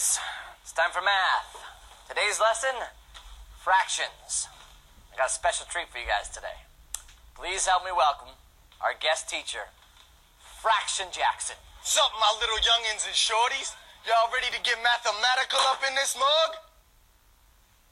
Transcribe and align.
kids, 0.00 0.18
it's 0.62 0.72
time 0.72 0.88
for 0.92 1.04
math. 1.04 1.60
Today's 2.08 2.40
lesson 2.40 2.72
fractions. 3.60 4.48
I 5.12 5.16
got 5.16 5.28
a 5.28 5.30
special 5.30 5.66
treat 5.68 5.92
for 5.92 5.98
you 5.98 6.08
guys 6.08 6.32
today. 6.32 6.64
Please 7.36 7.66
help 7.66 7.84
me 7.84 7.92
welcome 7.92 8.32
our 8.80 8.96
guest 8.96 9.28
teacher, 9.28 9.68
Fraction 10.40 11.12
Jackson. 11.12 11.56
Sup, 11.84 12.12
my 12.16 12.32
little 12.40 12.56
youngins 12.64 13.04
and 13.04 13.12
shorties? 13.12 13.76
Y'all 14.08 14.32
ready 14.32 14.48
to 14.48 14.60
get 14.64 14.80
mathematical 14.80 15.60
up 15.68 15.84
in 15.86 15.94
this 15.94 16.16
mug? 16.16 16.56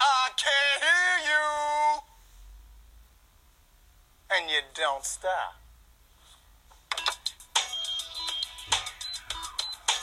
I 0.01 0.33
can't 0.33 0.81
hear 0.81 1.13
you. 1.29 1.45
And 4.33 4.51
you 4.51 4.61
don't 4.73 5.05
stop. 5.05 5.61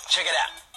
Check 0.07 0.25
it 0.25 0.37
out. 0.45 0.74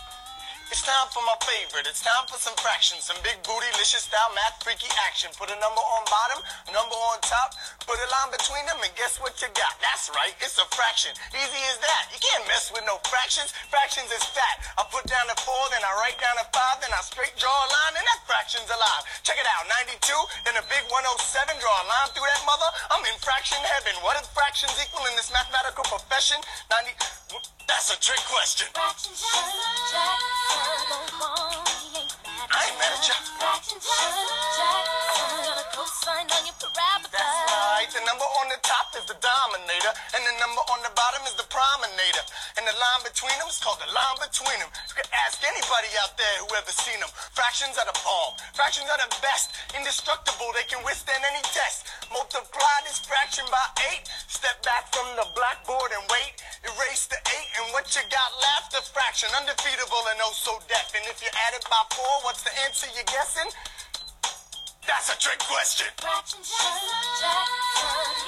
It's 0.69 0.85
time 0.85 1.09
for 1.17 1.25
my 1.25 1.33
favorite. 1.49 1.89
It's 1.89 2.05
time 2.05 2.29
for 2.29 2.37
some 2.37 2.53
fractions, 2.61 3.09
some 3.09 3.17
big 3.25 3.41
booty, 3.41 3.73
licious 3.81 4.05
style, 4.05 4.29
math 4.37 4.61
freaky 4.61 4.93
action. 5.09 5.33
Put 5.41 5.49
a 5.49 5.57
number 5.57 5.81
on 5.81 6.05
bottom, 6.13 6.45
number 6.77 6.93
on 7.09 7.25
top, 7.25 7.57
put 7.89 7.97
a 7.97 8.09
line 8.13 8.29
between 8.37 8.69
them, 8.69 8.77
and 8.85 8.93
guess 8.93 9.17
what 9.17 9.33
you 9.41 9.49
got? 9.57 9.73
That's 9.81 10.13
right, 10.13 10.37
it's 10.45 10.61
a 10.61 10.69
fraction. 10.77 11.17
Easy 11.33 11.63
as 11.73 11.81
that. 11.81 12.13
You 12.13 12.21
can't 12.21 12.45
mess 12.53 12.69
with 12.69 12.85
no 12.85 13.01
fractions. 13.09 13.49
Fractions 13.73 14.13
is 14.13 14.21
fat. 14.37 14.61
I 14.77 14.85
put 14.93 15.09
down 15.09 15.25
a 15.33 15.37
four, 15.41 15.73
then 15.73 15.81
I 15.81 15.93
write 16.05 16.21
down 16.21 16.37
a 16.37 16.45
five, 16.53 16.85
then 16.85 16.93
I 16.93 17.01
straight 17.01 17.33
draw 17.41 17.49
a 17.49 17.69
line, 17.73 17.97
and 17.97 18.05
that 18.05 18.21
fraction's 18.29 18.69
alive. 18.69 19.09
Check 19.25 19.41
it 19.41 19.49
out, 19.49 19.65
92, 19.89 20.05
then 20.45 20.61
a 20.61 20.65
big 20.69 20.85
107, 20.93 21.65
draw 21.65 21.77
a 21.81 21.87
line 21.89 22.13
through 22.13 22.29
that 22.29 22.45
mother. 22.45 22.69
I'm 22.93 23.01
in 23.09 23.17
fraction 23.25 23.57
heaven. 23.65 23.97
What 24.05 24.21
is 24.21 24.29
fractions 24.37 24.77
equal 24.85 25.09
in 25.09 25.17
this 25.17 25.33
mathematical 25.33 25.89
profession? 25.89 26.37
90. 26.69 26.93
That's 27.69 27.93
a 27.93 27.99
trick 28.01 28.21
question. 28.29 28.69
Fraction 28.73 29.13
Jackson, 29.13 29.61
Jackson, 29.93 30.58
The 37.99 38.05
number 38.05 38.31
on 38.39 38.47
the 38.47 38.61
top 38.63 38.95
is 38.95 39.03
the 39.11 39.19
dominator, 39.19 39.93
and 40.15 40.23
the 40.23 40.35
number 40.39 40.63
on 40.71 40.79
the 40.87 40.93
bottom 40.95 41.25
is 41.27 41.35
the 41.35 41.49
prominator. 41.51 42.23
And 42.55 42.63
the 42.63 42.77
line 42.79 43.03
between 43.03 43.35
them 43.43 43.51
is 43.51 43.59
called 43.59 43.83
the 43.83 43.91
line 43.91 44.19
between 44.23 44.61
them. 44.61 44.71
You 44.87 44.95
can 44.95 45.09
ask 45.27 45.43
anybody 45.43 45.91
out 46.05 46.15
there 46.15 46.37
who 46.45 46.47
ever 46.55 46.71
seen 46.71 47.01
them. 47.01 47.11
Fractions 47.35 47.75
are 47.75 47.89
the 47.91 47.97
bomb. 48.07 48.39
Fractions 48.55 48.87
are 48.87 49.01
the 49.03 49.11
best. 49.19 49.51
Indestructible. 49.75 50.53
They 50.55 50.69
can 50.71 50.85
withstand 50.87 51.25
any 51.27 51.43
test. 51.51 51.91
Multiply 52.13 52.77
this 52.87 53.03
fraction 53.03 53.49
by 53.51 53.67
eight. 53.91 54.07
Step 54.29 54.61
back 54.61 54.93
from 54.93 55.09
the 55.17 55.25
blackboard 55.33 55.89
and 55.89 56.05
wait. 56.13 56.37
Erase 56.61 57.09
the 57.09 57.17
eight, 57.17 57.51
and 57.57 57.73
what 57.73 57.89
you 57.97 58.05
got 58.13 58.31
left? 58.45 58.77
A 58.77 58.85
fraction. 58.85 59.33
Undefeatable 59.41 60.05
and 60.13 60.21
oh 60.21 60.37
so 60.37 60.61
def. 60.69 60.93
And 60.93 61.09
if 61.09 61.25
you 61.25 61.33
add 61.49 61.57
it 61.57 61.65
by 61.73 61.81
four, 61.97 62.29
what's 62.29 62.45
the 62.45 62.53
answer 62.69 62.93
you're 62.93 63.09
guessing? 63.09 63.49
That's 64.85 65.09
a 65.09 65.17
trick 65.17 65.41
question. 65.49 65.89
Fraction 65.97 66.45
Jackson, 66.45 67.41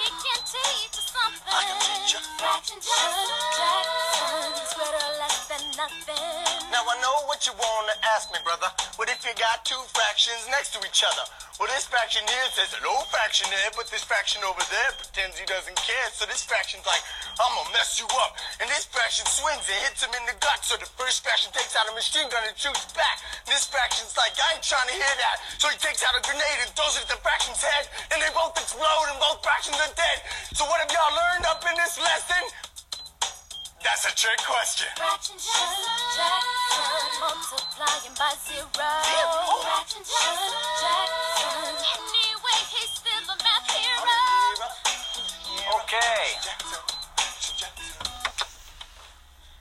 he 0.00 0.08
can 0.08 0.40
teach 0.40 0.96
you 0.96 1.04
something. 1.04 1.52
I 1.52 1.68
can 1.68 1.76
teach 1.84 2.16
ya. 2.16 2.20
Fraction 2.40 2.80
Jackson, 2.80 3.28
Jackson, 3.60 4.56
he's 4.56 4.72
better 4.80 5.04
less 5.20 5.38
than 5.52 5.64
nothing. 5.76 6.64
Now 6.72 6.80
I 6.80 6.96
know 7.04 7.28
what 7.28 7.44
you 7.44 7.52
wanna 7.60 7.96
ask 8.16 8.32
me, 8.32 8.40
brother. 8.40 8.72
What 8.96 9.09
you 9.30 9.38
got 9.38 9.62
two 9.62 9.78
fractions 9.94 10.42
next 10.50 10.74
to 10.74 10.82
each 10.82 11.06
other? 11.06 11.22
Well, 11.62 11.70
this 11.70 11.86
fraction 11.86 12.26
here 12.26 12.48
says 12.50 12.74
an 12.74 12.82
old 12.82 13.06
fraction 13.14 13.46
there, 13.46 13.70
but 13.78 13.86
this 13.86 14.02
fraction 14.02 14.42
over 14.42 14.58
there 14.74 14.90
pretends 14.98 15.38
he 15.38 15.46
doesn't 15.46 15.78
care. 15.78 16.10
So 16.10 16.26
this 16.26 16.42
fraction's 16.42 16.82
like, 16.82 16.98
I'm 17.38 17.54
gonna 17.54 17.70
mess 17.70 18.02
you 18.02 18.10
up. 18.26 18.34
And 18.58 18.66
this 18.66 18.90
fraction 18.90 19.22
swings 19.30 19.70
and 19.70 19.78
hits 19.86 20.02
him 20.02 20.10
in 20.18 20.26
the 20.26 20.34
gut. 20.42 20.66
So 20.66 20.74
the 20.82 20.90
first 20.98 21.22
fraction 21.22 21.54
takes 21.54 21.78
out 21.78 21.86
a 21.86 21.94
machine 21.94 22.26
gun 22.26 22.42
and 22.42 22.58
shoots 22.58 22.90
back. 22.90 23.22
This 23.46 23.70
fraction's 23.70 24.18
like, 24.18 24.34
I 24.34 24.58
ain't 24.58 24.66
trying 24.66 24.90
to 24.90 24.96
hear 24.98 25.14
that. 25.22 25.36
So 25.62 25.70
he 25.70 25.78
takes 25.78 26.02
out 26.02 26.10
a 26.18 26.22
grenade 26.26 26.66
and 26.66 26.74
throws 26.74 26.98
it 26.98 27.06
at 27.06 27.14
the 27.14 27.20
fraction's 27.22 27.62
head, 27.62 27.86
and 28.10 28.18
they 28.18 28.34
both 28.34 28.58
explode 28.58 29.14
and 29.14 29.18
both 29.22 29.46
fractions 29.46 29.78
are 29.78 29.94
dead. 29.94 30.26
So 30.58 30.66
what 30.66 30.82
have 30.82 30.90
y'all 30.90 31.14
learned 31.14 31.46
up 31.46 31.62
in 31.70 31.78
this 31.78 32.02
lesson? 32.02 32.50
That's 33.78 34.10
a 34.10 34.12
trick 34.18 34.42
question. 34.42 34.90
Fraction 37.50 38.14
Jackson, 38.14 38.14
Jackson, 38.14 38.14
multiplying 38.14 38.14
by 38.14 38.30
zero. 38.46 38.70
Zero? 38.70 39.42
Jackson, 39.66 40.06
Jackson, 40.06 41.74
anyway, 41.98 42.60
he's 42.70 42.94
still 42.94 43.26
a 43.26 43.36
math 43.42 43.66
hero. 43.74 44.22
Okay. 45.82 46.38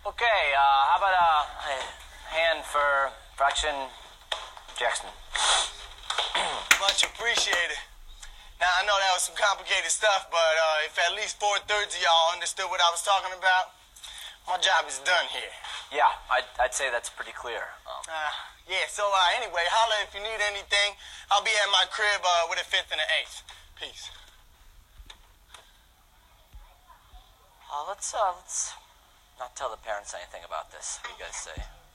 Okay, 0.06 0.42
uh, 0.54 0.82
how 0.86 1.02
about 1.02 1.18
a, 1.18 1.34
a 1.66 1.82
hand 2.30 2.62
for 2.70 3.10
Fraction 3.34 3.74
Jackson? 4.78 5.10
Much 6.86 7.02
appreciated. 7.02 7.82
Now 8.62 8.70
I 8.70 8.86
know 8.86 8.94
that 9.02 9.18
was 9.18 9.26
some 9.26 9.34
complicated 9.34 9.90
stuff, 9.90 10.30
but 10.30 10.38
uh, 10.38 10.86
if 10.86 10.94
at 11.10 11.18
least 11.18 11.42
four 11.42 11.58
thirds 11.66 11.98
of 11.98 12.02
y'all 12.06 12.38
understood 12.38 12.70
what 12.70 12.86
I 12.86 12.94
was 12.94 13.02
talking 13.02 13.34
about, 13.34 13.79
my 14.48 14.58
job 14.58 14.86
is 14.88 15.00
done 15.06 15.26
here. 15.32 15.54
Yeah, 15.92 16.10
I'd, 16.30 16.46
I'd 16.60 16.74
say 16.74 16.90
that's 16.92 17.10
pretty 17.10 17.34
clear. 17.34 17.74
Um, 17.86 18.04
Uh, 18.08 18.32
yeah. 18.70 18.86
So 18.90 19.06
uh, 19.10 19.38
anyway, 19.38 19.66
holla 19.70 20.06
if 20.06 20.14
you 20.14 20.22
need 20.22 20.42
anything. 20.42 20.94
I'll 21.32 21.44
be 21.44 21.54
at 21.54 21.70
my 21.72 21.86
crib 21.90 22.22
uh, 22.22 22.48
with 22.50 22.60
a 22.62 22.66
fifth 22.66 22.92
and 22.92 23.02
an 23.02 23.10
eighth. 23.22 23.42
Peace. 23.80 24.10
uh, 27.72 27.86
let's 27.88 28.14
uh, 28.14 28.34
let's 28.38 28.74
not 29.40 29.56
tell 29.56 29.70
the 29.70 29.78
parents 29.78 30.14
anything 30.14 30.42
about 30.46 30.72
this. 30.72 31.00
What 31.02 31.18
do 31.18 31.18
you 31.18 31.26
guys 31.26 31.38
say? 31.38 31.58